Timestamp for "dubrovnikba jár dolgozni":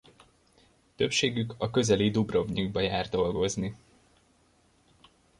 2.11-3.75